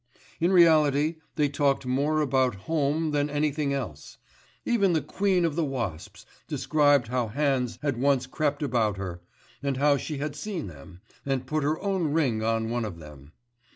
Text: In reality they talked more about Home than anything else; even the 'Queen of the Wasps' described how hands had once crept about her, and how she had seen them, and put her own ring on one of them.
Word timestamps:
In 0.39 0.51
reality 0.51 1.17
they 1.35 1.47
talked 1.47 1.85
more 1.85 2.21
about 2.21 2.55
Home 2.65 3.11
than 3.11 3.29
anything 3.29 3.71
else; 3.71 4.17
even 4.65 4.93
the 4.93 5.01
'Queen 5.03 5.45
of 5.45 5.55
the 5.55 5.63
Wasps' 5.63 6.25
described 6.47 7.09
how 7.09 7.27
hands 7.27 7.77
had 7.83 8.01
once 8.01 8.25
crept 8.25 8.63
about 8.63 8.97
her, 8.97 9.21
and 9.61 9.77
how 9.77 9.97
she 9.97 10.17
had 10.17 10.35
seen 10.35 10.65
them, 10.65 11.01
and 11.23 11.45
put 11.45 11.61
her 11.61 11.79
own 11.83 12.07
ring 12.13 12.41
on 12.41 12.71
one 12.71 12.83
of 12.83 12.97
them. 12.97 13.33